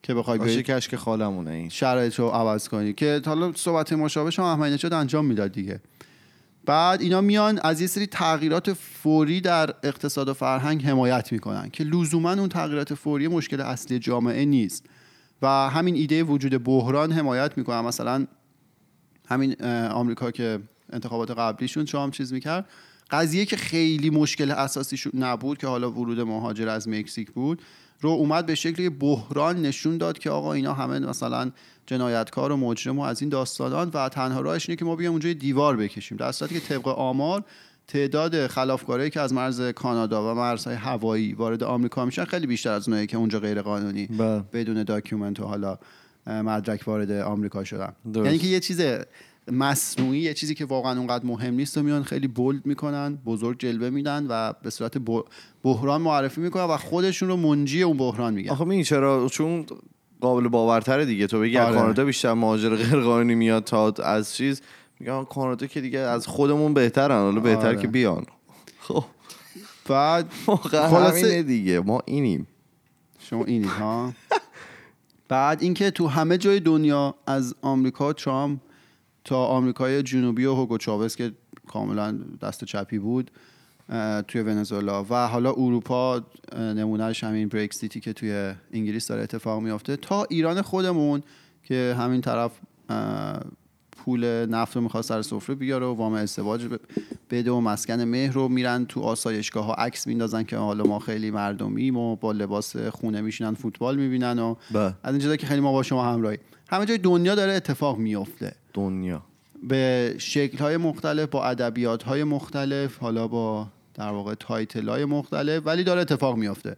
[0.02, 1.68] که بخوای بیای کشک خالمونه این.
[1.68, 2.92] شرایط رو عوض کنی.
[2.92, 5.80] که حالا صحبت مشابه شما احمدی نژاد انجام می‌داد دیگه.
[6.66, 11.84] بعد اینا میان از یه سری تغییرات فوری در اقتصاد و فرهنگ حمایت می‌کنن که
[11.84, 14.86] لزوما اون تغییرات فوری مشکل اصلی جامعه نیست.
[15.42, 18.26] و همین ایده وجود بحران حمایت می‌کنن مثلا
[19.28, 20.58] همین آمریکا که
[20.92, 22.66] انتخابات قبلیشون شام چیز می‌کرد.
[23.10, 27.62] قضیه که خیلی مشکل اساسی نبود که حالا ورود مهاجر از مکزیک بود.
[28.00, 31.50] رو اومد به شکل یه بحران نشون داد که آقا اینا همه مثلا
[31.86, 35.32] جنایتکار و مجرم و از این داستانان و تنها راهش اینه که ما بیایم اونجا
[35.32, 37.44] دیوار بکشیم در صورتی که طبق آمار
[37.88, 42.88] تعداد خلافکارایی که از مرز کانادا و مرزهای هوایی وارد آمریکا میشن خیلی بیشتر از
[42.88, 44.42] اونایی که اونجا غیر قانونی بله.
[44.52, 45.78] بدون document و حالا
[46.26, 48.26] مدرک وارد آمریکا شدن درست.
[48.26, 48.80] یعنی که یه چیز
[49.52, 53.90] مصنوعی یه چیزی که واقعا اونقدر مهم نیست و میان خیلی بولد می‌کنن بزرگ جلوه
[53.90, 54.98] میدن و به صورت
[55.62, 58.50] بحران معرفی می‌کنن و خودشون رو منجی اون بحران میگن.
[58.50, 59.66] آخه این چرا؟ چون
[60.20, 61.26] قابل باورتره دیگه.
[61.26, 61.74] تو بگی آره.
[61.76, 64.62] کانادا بیشتر مهاجر غیر قانونی میاد تا از چیز
[65.00, 67.80] میگن کانادا که دیگه از خودمون بهترن حالا بهتر آره.
[67.80, 68.26] که بیان.
[68.80, 69.04] خب.
[69.88, 70.30] بعد
[70.90, 71.80] خلاصه- دیگه.
[71.80, 72.46] ما اینیم.
[73.18, 74.12] شما اینید ها؟
[75.28, 78.60] بعد اینکه تو همه جای دنیا از آمریکا ترامپ
[79.24, 81.32] تا آمریکای جنوبی و هوگو چاوز که
[81.68, 83.30] کاملا دست چپی بود
[84.28, 85.04] توی ونزوئلا.
[85.10, 89.96] و حالا اروپا نمونهش همین برکسیتی که توی انگلیس داره اتفاق میافته.
[89.96, 91.22] تا ایران خودمون
[91.62, 92.52] که همین طرف
[94.04, 96.68] پول نفت رو می‌خواد سر سفره بیاره و وام ازدواج
[97.30, 101.30] بده و مسکن مهر رو میرن تو آسایشگاه ها عکس میندازن که حالا ما خیلی
[101.30, 104.94] مردمیم و با لباس خونه میشینن فوتبال می‌بینن و بله.
[105.02, 106.38] از این چیزا که خیلی ما با شما همراهی
[106.68, 109.22] همه جای دنیا داره اتفاق میفته دنیا.
[109.68, 115.66] به شکل های مختلف با ادبیات های مختلف حالا با در واقع تایتل های مختلف
[115.66, 116.76] ولی داره اتفاق میافته.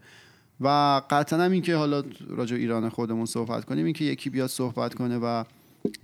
[0.60, 4.48] و قطعا هم این که حالا راجع ایران خودمون صحبت کنیم این که یکی بیاد
[4.48, 5.44] صحبت کنه و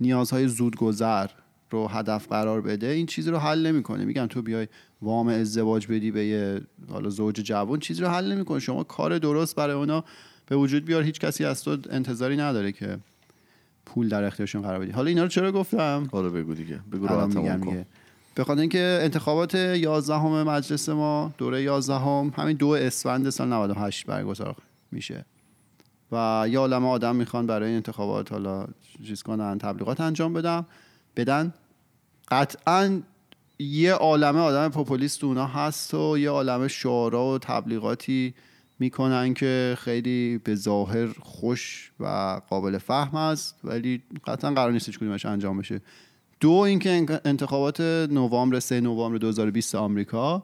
[0.01, 1.27] نیازهای زود گذر
[1.71, 4.05] رو هدف قرار بده این چیزی رو حل نمی‌کنه.
[4.05, 4.67] میگن تو بیای
[5.01, 8.59] وام ازدواج بدی به یه حالا زوج جوان چیزی رو حل نمی‌کنه.
[8.59, 10.03] شما کار درست برای اونا
[10.45, 12.97] به وجود بیار هیچ کسی از تو انتظاری نداره که
[13.85, 14.91] پول در اختیارشون قرار بدی.
[14.91, 16.79] حالا اینا رو چرا گفتم؟ حالا بگو دیگه.
[16.91, 17.85] بگو راحت میگم.
[18.35, 23.47] به خاطر اینکه انتخابات 11 همه مجلس ما دوره 11 هم همین دو اسفند سال
[23.47, 24.55] 98 برگزار
[24.91, 25.25] میشه.
[26.13, 28.67] و یه عالم آدم می‌خوان برای انتخابات حالا
[29.07, 30.65] چیز کنن تبلیغات انجام بدم
[31.15, 31.53] بدن.
[32.27, 33.01] قطعا
[33.59, 38.33] یه عالمه آدم پوپولیست اونا هست و یه عالمه شعارا و تبلیغاتی
[38.79, 44.99] می‌کنن که خیلی به ظاهر خوش و قابل فهم است ولی قطعا قرار نیست هیچ
[44.99, 45.81] کدومش انجام بشه.
[46.39, 50.43] دو اینکه انتخابات نوامبر 3 نوامبر 2020 آمریکا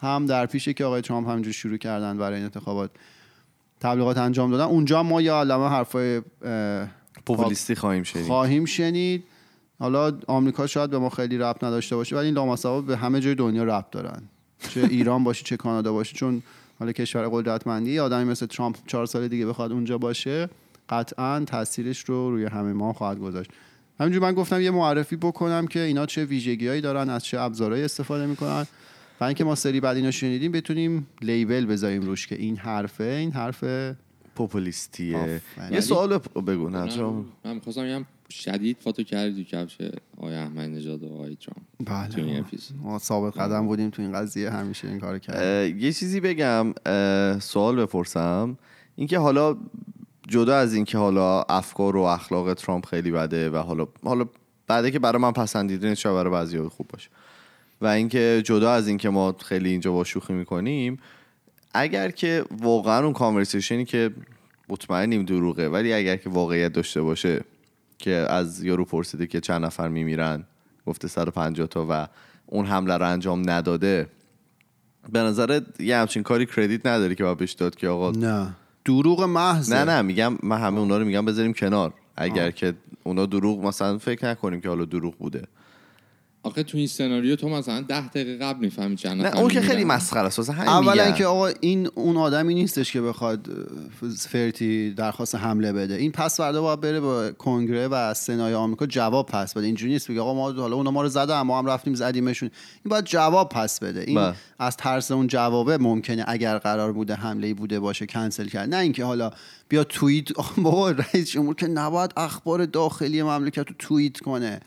[0.00, 2.90] هم در پیشه که آقای ترامپ همینجور شروع کردن برای این انتخابات.
[3.80, 4.64] تبلیغات انجام دادن.
[4.64, 6.22] اونجا ما یه عالمه حرفای
[7.26, 8.26] پوپولیستی خواهیم شنید.
[8.26, 9.24] خواهیم شنید.
[9.78, 13.34] حالا آمریکا شاید به ما خیلی ربط نداشته باشه ولی این لامصبا به همه جای
[13.34, 14.22] دنیا ربط دارن.
[14.68, 16.16] چه ایران باشه چه کانادا باشه.
[16.16, 16.42] چون
[16.78, 20.48] حالا کشور قدرتمندی آدمی مثل ترامپ چهار سال دیگه بخواد اونجا باشه
[20.88, 23.50] قطعا تاثیرش رو روی همه ما خواهد گذاشت.
[24.00, 28.26] همینجور من گفتم یه معرفی بکنم که اینا چه ویژگیهایی دارن از چه ابزارهایی استفاده
[28.26, 28.66] می‌کنن.
[29.20, 33.32] و اینکه ما سری بعد اینو شنیدیم بتونیم لیبل بذاریم روش که این حرفه این
[33.32, 33.64] حرف
[34.34, 35.40] پوپولیستیه.
[35.70, 36.96] یه سوال بگو نه
[37.44, 39.78] من, می‌خواستم بگم شدید فاتو کردی کفش
[40.16, 42.08] آقای احمد نژاد و آقای ترامپ.
[42.08, 45.42] تو این بله ما ثابت قدم بودیم تو این قضیه همیشه این کارو کردیم.
[45.42, 46.74] اه، یه چیزی بگم
[47.38, 48.58] سوال بپرسم.
[48.96, 49.56] اینکه حالا
[50.28, 54.28] جدا از اینکه حالا افکار و اخلاق ترامپ خیلی بده و حالا حالا
[54.66, 57.08] بعده که برای من پسندیده نیست برای بعضی خوب باشه.
[57.80, 60.98] و اینکه جدا از اینکه ما خیلی اینجا با شوخی می‌کنیم
[61.74, 64.10] اگر که واقعا اون کانورسیشنی که
[64.68, 67.40] مطمئنیم دروغه ولی اگر که واقعیت داشته باشه
[67.98, 70.44] که از یارو پرسیده که چند نفر میمیرن
[70.86, 72.08] گفته 150 تا و
[72.46, 74.06] اون حمله رو انجام نداده
[75.12, 78.54] به نظرت یه همچین کاری کردیت نداری که باید بهش داد که آقا نه.
[78.84, 81.92] دروغ محض نه نه میگم من همه اونا رو میگم بذاریم کنار.
[82.16, 85.42] اگر که اونا دروغ مثلا فکر نکنیم که حالا دروغ بوده.
[86.48, 89.84] آخه تو این سناریو تو مثلا ده دقیقه قبل می‌فهمی چند نه اون که خیلی.
[89.84, 90.50] مسخره است.
[90.50, 91.10] اولا.
[91.10, 93.48] که آقا این اون آدمی نیستش که بخواد
[94.18, 95.94] فرتی درخواست حمله بده.
[95.94, 99.66] این پس فردا باید بره با کنگره و سنای آمریکا جواب پس بده.
[99.66, 100.10] اینجوری نیست.
[100.10, 102.50] بگه آقا ما حالا اونا ما رو زدن ما هم رفتیم زدیمشون.
[102.84, 104.00] این باید جواب پس بده.
[104.00, 104.34] این بله.
[104.58, 108.74] از ترس اون جوابه ممکنه اگر قرار بوده حمله ای بوده باشه کنسل کرد.
[108.74, 109.30] نه اینکه حالا
[109.68, 110.28] بیا توییت.
[110.64, 114.60] بابا رئیس جمهور که نباید اخبار داخلی مملکت رو توییت کنه.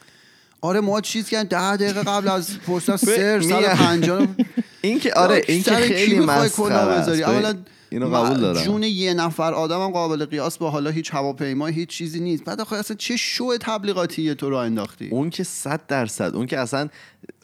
[0.61, 1.47] آره ما چیز کردیم.
[1.49, 3.61] ده دقیقه قبل از پرسیدن سر میگم.
[3.61, 4.27] 150
[4.81, 7.09] این که آره این که خیلی مسخره است.
[7.09, 7.55] اولا
[7.91, 8.63] اینو قبول دارم.
[8.63, 12.43] جون یه نفر آدم هم قابل قیاس با حالا هیچ هواپیما هیچ چیزی نیست.
[12.43, 16.35] بعد آخه اصلا چه شو تبلیغاتی تو رو انداختی؟ اون که صد درصد.
[16.35, 16.89] اون که اصلا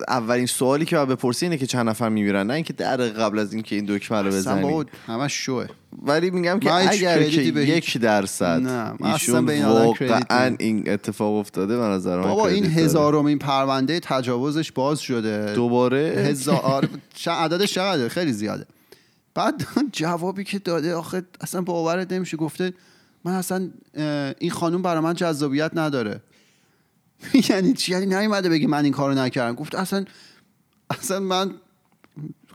[0.08, 2.48] اولین سوالی که باید بپرسی اینه که چند نفر میمیرن.
[2.48, 4.86] نه اینکه در قبل از اینکه این دکمه رو بزنی.
[5.08, 5.68] همش شوه.
[6.04, 8.62] ولی میگم که اگر که یک درصد.
[8.62, 10.56] نه، ایشون به این واقعا.
[10.60, 12.76] این اتفاق افتاده به نظر بابا این داره.
[12.76, 15.54] هزارمین پرونده تجاوزش باز شده.
[15.54, 16.90] دوباره؟ هزار آره،
[17.28, 18.66] عددش چقدره؟ خیلی زیاده.
[19.38, 22.38] بعد جوابی که داده آخه اصلا باورت نمیشه.
[22.38, 22.74] گفته
[23.24, 23.70] من اصلا
[24.40, 26.22] این خانوم برای من جذابیت نداره.
[27.50, 29.56] یعنی چی؟ یعنی نیومده بگه من این کارو نکردم.
[29.56, 30.06] گفت اصلا
[30.90, 31.54] اصلا من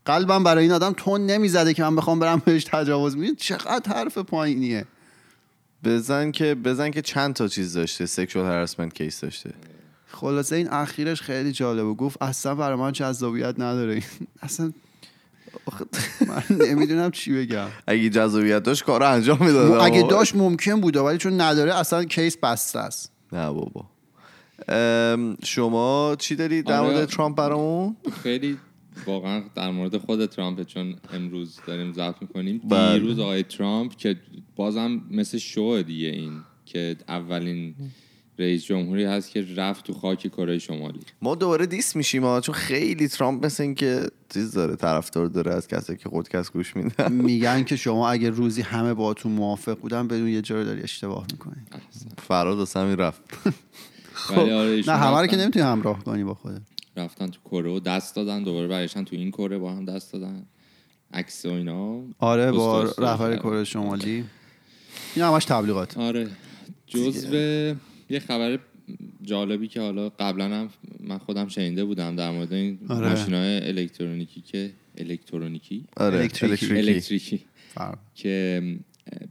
[0.05, 3.17] قلبم برای این آدم تون نمی‌زده که من بخوام برم بهش تجاوز.
[3.17, 4.87] می‌دید چقدر حرف پایینیه.
[5.85, 8.07] بزن که بزن که چند تا چیز داشته.
[8.07, 9.51] سکشوال هراسمنت کیس داشته.
[10.07, 11.95] خلاصه این اخیرش خیلی جالبه.
[11.95, 14.03] گفت اصلا برای من جذابیت نداره.
[14.43, 14.73] اصلا
[16.29, 17.69] من نمی‌دونم چی بگم.
[17.87, 22.37] اگه جذابیت داشت کارو انجام می‌داد اگه داشت ممکن بوده ولی چون نداره اصلا کیس
[22.37, 23.13] بسته است.
[23.33, 23.85] نه بابا.
[25.45, 27.07] شما چی دارید در مورد آره.
[27.07, 28.59] ترامپ برامون؟ خیلی
[29.07, 32.61] واقعا در مورد خود ترامپ چون امروز داریم ضبط می‌کنیم.
[32.69, 32.99] بله.
[32.99, 34.17] دیروز آقای ترامپ که
[34.57, 37.75] بازم مثل شو دیگه این که اولین
[38.39, 41.01] رئیس جمهوری هست که رفت تو خاک کره شمالی.
[41.23, 45.53] ما دوباره دیس میشیم ها چون خیلی ترامپ مثل این که چیز داره طرفدار داره
[45.55, 47.13] از کسی که خودکست گوش میدن.
[47.29, 51.27] میگن که شما اگه روزی همه باهاتون موافق بودن بدون یه جا رو داری اشتباه
[51.33, 51.63] می‌کنی.
[52.29, 53.23] فراد واسه همین رفت.
[54.37, 56.61] ولی آره نه همه رو که نمی‌تونی همراه کنی با خودت.
[56.97, 60.47] رفتن تو کره و دست دادن دوباره برگشتن تو این کره با هم دست دادن.
[61.15, 62.03] عکس و اینا.
[62.19, 63.37] آره با رهبر.
[63.37, 64.25] کره شمالی.
[65.15, 65.99] این همش تبلیغات.
[65.99, 66.29] آره
[66.87, 67.75] جزو
[68.13, 68.59] یه خبر
[69.23, 70.69] جالبی که حالا قبلا هم
[71.01, 73.09] من خودم شنیده بودم در مورد این آره.
[73.09, 76.65] ماشین های الکترونیکی که الکترونیکی آره الکتریکی.
[76.65, 77.45] الکتریکی الکتریکی
[77.75, 77.99] فرق.
[78.15, 78.63] که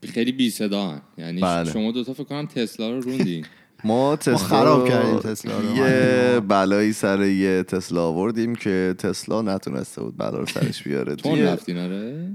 [0.03, 1.01] خیلی بی صدا هن.
[1.17, 1.71] یعنی بله.
[1.71, 3.45] شما دوتا فکر کنم تسلا رو روندین
[3.83, 5.75] ما تسلا خراب رو- کردیم تسلا رو.
[5.77, 11.15] یه بلایی سر یه تسلا آوردیم که تسلا نتونسته بود بلا رو سرش بیاره.
[11.15, 12.31] تون رفتین آره؟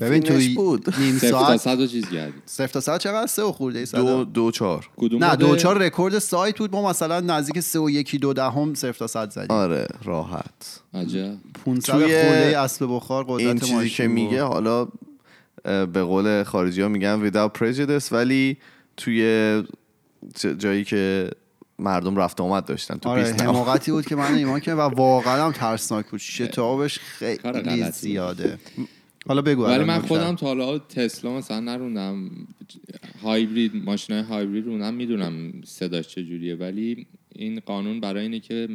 [0.00, 0.94] ببین توی بود.
[0.98, 3.78] نیم صفر تا ساعت صد و چیز کردید صفر تا ساعت چقدر؟ سه و خورده
[3.78, 3.96] ای صد.
[3.98, 4.88] دو دو چهار.
[5.20, 6.72] نه؟ دو چهار رکورد سایت بود.
[6.72, 9.50] ما مثلا نزدیک سه و یکی دو دهم صفر تا صد زدیم.
[9.50, 10.80] آره راحت.
[10.94, 11.34] عجب.
[11.66, 14.12] 500 توی خورده اسب بخار قدرت این چیزی ماشین که.
[14.12, 14.88] میگه حالا
[15.64, 18.56] به قول خارجی ها میگن without prejudice ولی
[18.96, 19.62] توی
[20.58, 21.30] جایی که
[21.78, 25.44] مردم رفت و آمد داشتن تو آره حماقتی بود که من ایمان کردم و واقعا
[25.44, 26.20] هم ترسناک بود.
[26.20, 27.90] شتابش خیلی.
[27.90, 28.58] زیاده.
[29.26, 29.98] حالا بگو ولی من.
[29.98, 32.30] خودم تا حالا تسلا مثلا نروندم.
[33.22, 38.68] هایبرید ماشین های هایبرید روندم می‌دونم صداش چجوریه ولی این قانون برای اینه که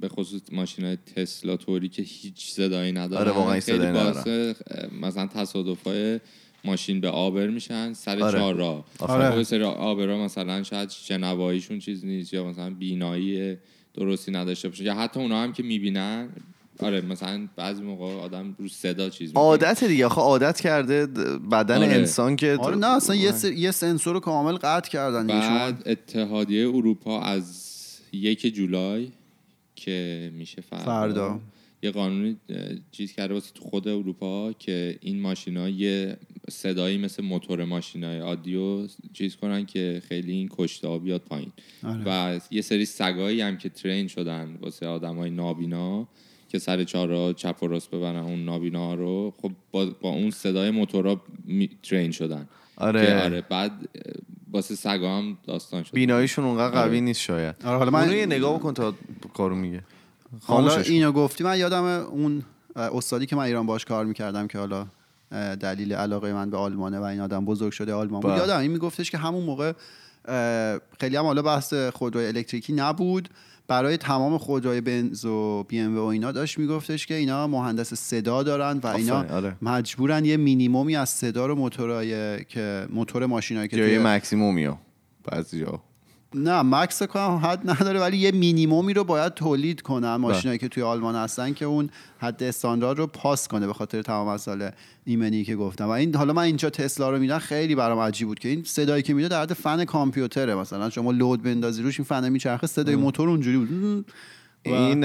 [0.00, 4.54] به خصوص ماشین های تسلا طوری که هیچ صدایی ندارن آره، واقعا صدایی باعث
[5.02, 6.20] مثلا تصادف های
[6.64, 8.38] ماشین به آبر میشن سر آره.
[8.38, 9.38] چهار راه آره.
[9.38, 13.56] یه سری آبرا مثلا شاید شنواییشون چیز نیست یا مثلا بینایی
[13.94, 16.28] درستی نداشته باشه یا حتی اونا هم که می‌بینن
[16.78, 19.44] آره مثلا بعضی موقع آدم رو صدا چیز می‌کنه.
[19.44, 21.06] عادت دیگه آخه عادت کرده
[21.52, 21.86] بدن آره.
[21.86, 23.52] انسان که آره نه اصلا یه, سر...
[23.52, 27.72] یه سنسور رو کامل قطع کردن بعد اتحادیه اروپا از
[28.12, 29.08] یک جولای
[29.76, 31.40] که میشه فردا, فردا.
[31.82, 32.36] یه قانونی
[32.92, 36.16] چیز کرده واسه تو خود اروپا که این ماشینا یه
[36.50, 41.52] صدایی مثل موتور ماشینای عادیو چیز کنن که خیلی این کشته ها بیاد پایین
[41.84, 42.02] آره.
[42.06, 46.08] و یه سری سگایی هم که ترین شدن واسه آدمای نابینا
[46.48, 50.70] که سر چهارراه چپ و راست ببرن اون نابینا رو خب با, با اون صدای
[50.70, 51.22] موتورا.
[51.82, 53.06] ترین شدن آره.
[53.06, 53.88] که آره بعد
[54.52, 58.26] واسه سگا هم داستان شد بیناییشون اونقدر قوی نیست شاید آره حالا من اونو یه
[58.26, 58.94] نگاه بکن تا
[59.34, 59.82] کارو میگه
[60.40, 60.76] حالا.
[60.76, 62.42] اینو گفتی من یادم اون
[62.76, 64.86] استادی که من ایران باش کار می‌کردم که حالا
[65.60, 68.40] دلیل علاقه من به آلمانه و این آدم بزرگ شده آلمان بود بله.
[68.40, 69.72] یادم این میگفتش که همون موقع
[71.00, 73.28] خیلی هم حالا بحث خودروی الکتریکی نبود
[73.68, 78.42] برای تمام خودروی بنز و بی ام و اینا داشت میگفتش که اینا مهندس صدا
[78.42, 79.56] دارن و اینا آره.
[79.62, 84.78] مجبورن یه مینیمومی از صدا رو موتورای که موتور ماشینایی که یه توی- مکسیمومیا
[85.24, 85.82] بعضی جا
[86.34, 90.82] نه مکس کنم حد نداره ولی یه مینیمومی رو باید تولید کنن ماشینایی که توی
[90.82, 94.70] آلمان هستن که اون حد استاندارد رو پاس کنه به خاطر تمام مسائل
[95.04, 95.84] ایمنی که گفتم.
[95.84, 99.02] و این حالا من اینجا تسلا رو میدن خیلی برام عجیب بود که این صدایی
[99.02, 100.54] که میده در حد فن کامپیوتره.
[100.54, 104.04] مثلا شما لود بندازی روش این فن میچرخه صدای موتور اونجوری بود.
[104.64, 105.04] این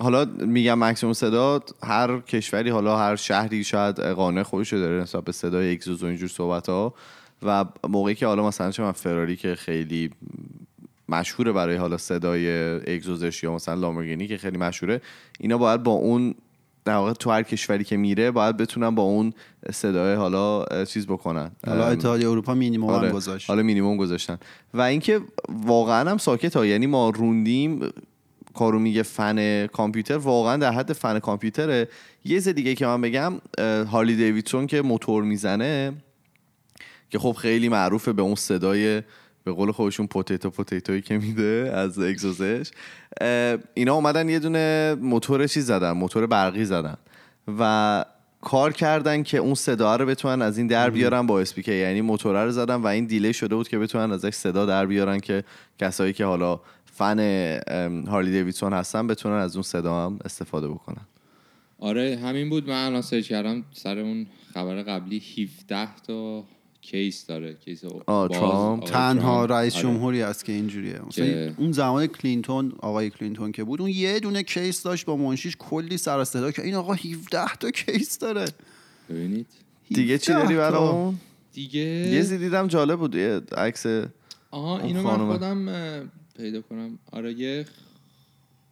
[0.00, 5.24] حالا میگم مکسیموم صدا هر کشوری حالا هر شهری شاید قانون خودش رو داره نسبت
[5.24, 6.94] به صدای اگزوز و اینجور صحبت ها
[7.42, 10.10] و موقعی که حالا مثلا چه من فراری که خیلی
[11.08, 12.50] مشهوره برای حالا صدای
[12.96, 15.00] اگزوزش یا مثلا لامبورگینی که خیلی مشهوره
[15.40, 16.34] اینا باید با اون
[16.84, 19.32] در واقع تو هر کشوری که میره باید بتونن با اون
[19.72, 21.50] صدای حالا چیز بکنن.
[21.66, 23.10] حالا اتحادیه اروپا مینیموم هم آره.
[23.10, 23.50] گذاشت.
[23.50, 24.38] حالا مینیمم گذاشتن.
[24.74, 27.80] و اینکه واقعا هم ساکت ها یعنی ما روندیم
[28.54, 31.88] کارو میگه فن کامپیوتر واقعا در حد فن کامپیوتره.
[32.24, 33.32] یه چیز دیگه که من بگم
[33.92, 35.92] Harley Davidson که موتور می‌زنه
[37.10, 39.02] که خب خیلی معروفه به اون صدای
[39.44, 42.70] به قول خودشون potato potato یی که میده از اگزوزش
[43.74, 46.96] اینا اومدن یه دونه موتور چیز زدن؟ موتور برقی زدن.
[47.58, 48.04] و
[48.40, 52.44] کار کردن که اون صدا رو بتونن از این در بیارن با اسپیکر یعنی موتور
[52.44, 55.44] رو زدن و این دلیلی شده بود که بتونن ازش صدا در بیارن که
[55.78, 57.18] کسایی که حالا fan
[58.08, 61.06] Harley Davidson هستن بتونن از اون صدا هم استفاده بکنن.
[61.78, 62.68] آره همین بود.
[62.68, 66.44] من الان search کردم سر اون خبر قبلی 17 تا
[66.90, 68.84] case داره case ترامپ.
[68.84, 69.44] تنها.
[69.44, 69.82] رئیس آره.
[69.82, 74.20] جمهوری است که اینجوریه مثلا که- اون زمان کلینتون آقای کلینتون که بود اون یه
[74.20, 78.18] دونه case داشت با منشیش کلی سر و صدا که این آقا 17 تا case
[78.18, 78.44] داره
[79.10, 79.46] ببینید
[79.88, 80.60] دیگه چی 17 داری تا.
[80.70, 81.14] برامون
[81.52, 83.86] دیگه یه چیزی دیدم جالب بود یه عکس
[84.50, 85.26] آها اینو من.
[85.32, 85.66] خودم
[86.36, 87.64] پیدا کنم آره یه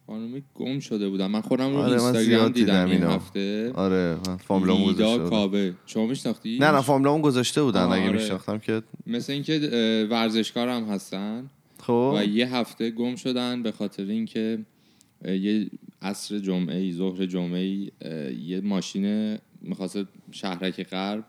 [0.07, 3.15] خانومی گم شده بودم من خودم رو آره، اینستاگرام دیدم, دیدم این.
[3.15, 3.71] هفته.
[3.75, 5.29] آره من فاملامو گذاشته.
[5.29, 7.81] کابه شما میشناختی؟ نه نه فاملامو گذاشته بودن.
[7.81, 8.11] آه، اگه آره.
[8.11, 11.49] میشناختم که مثل اینکه ورزشکار هم هستن.
[11.79, 12.13] خب.
[12.17, 14.65] و یه هفته گم شدن به خاطر اینکه
[15.25, 15.69] یه
[16.01, 17.91] عصر جمعه ای ظهر جمعه ای
[18.45, 19.99] یه ماشین می‌خواست
[20.31, 21.25] شهرک غرب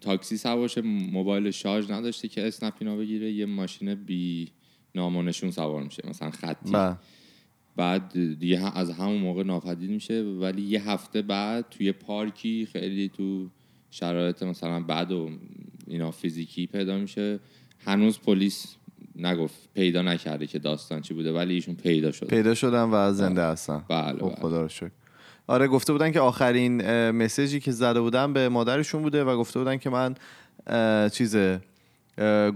[0.00, 0.80] تاکسی سوار شه.
[0.80, 3.32] موبایل شارژ نداشته که اسنپ اینا بگیره.
[3.32, 4.48] یه ماشین بی
[4.94, 6.02] نامونشون سوار میشه.
[6.08, 6.72] مثلا خطی.
[6.72, 6.96] بله.
[7.76, 13.50] بعد دیگه از همون موقع ناپدید میشه ولی یه هفته بعد توی پارکی خیلی تو
[13.90, 15.30] شرایط مثلا بد و
[15.86, 17.40] اینا فیزیکی پیدا میشه.
[17.86, 18.76] هنوز پلیس
[19.16, 22.26] نگفت پیدا نکرده که داستان چی بوده ولی ایشون پیدا شده.
[22.26, 24.34] پیدا شدم و زنده هستم بله، خب بله.
[24.34, 24.90] خدا رو شکر.
[25.46, 29.76] آره گفته بودن که آخرین مسیجی که زده بودن به مادرشون بوده و گفته بودن
[29.76, 30.14] که من
[31.08, 31.36] چیز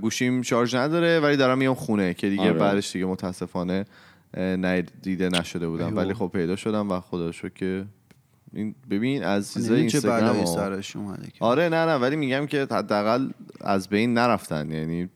[0.01, 2.53] گوشیم شارژ نداره ولی دارم میام خونه که دیگه آره.
[2.53, 3.85] بعدش دیگه متاسفانه
[4.35, 5.97] اه، ندیده نشده بودم.
[5.97, 7.85] ولی خب پیدا شدم و خدا شکر که
[8.55, 10.45] این ببین از چیزای چه اینستاگرام.
[10.45, 11.45] سرش اومده که.
[11.45, 13.29] آره نه نه ولی میگم که حداقل
[13.61, 15.09] از بین نرفتن یعنی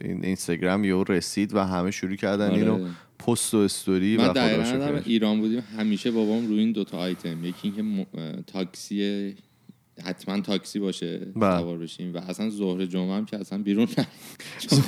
[0.00, 2.58] این اینستاگرام یهو رسید و همه شروع کردن آره.
[2.58, 7.68] اینو پست و استوری و خدا ایران بودیم همیشه بابام روی این دوتا آیتم یکی
[7.68, 9.34] اینکه م- تاکسی
[10.04, 11.58] حتما تاکسی باشه بله.
[11.60, 12.14] سوار بشیم.
[12.14, 13.88] و اصلا ظهر جمعه هم که اصلا بیرون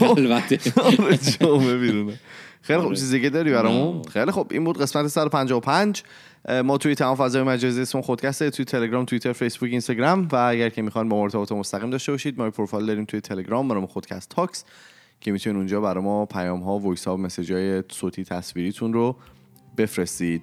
[0.01, 2.21] البته آره، جمعه بیرونه
[2.63, 2.97] خیلی خوب آره.
[2.97, 3.97] چیز دیگه داری برامون.
[3.97, 4.03] نه.
[4.03, 4.53] خیلی خوب.
[4.53, 6.03] این بود قسمت 155
[6.45, 10.29] اه، ما توی تمام فضای مجازی اسم خودکسته توی تلگرام توییتر فیسبوک اینستاگرام.
[10.33, 13.69] و اگر که می‌خوان با ما ارتباط مستقیم داشته باشید ما پروفایل داریم توی تلگرام.
[13.69, 14.65] برام خودکست تاکس.
[15.21, 19.17] که می‌تونید اونجا برای ما پیام ها voice ها message های صوتی تصویریتون رو
[19.77, 20.43] بفرستید.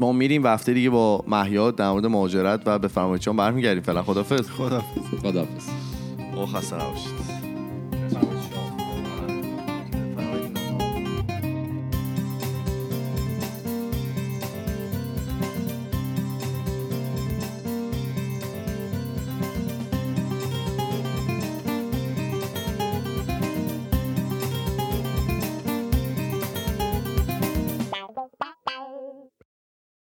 [0.00, 3.82] ما میریم و هفته دیگه با مهیاد در مورد مهاجرت و به فرمایشان برمیگردیم.
[3.82, 4.82] فعلا خدافظ خدا
[5.22, 5.68] خداحافظ.
[6.36, 7.35] او خسته نباشید.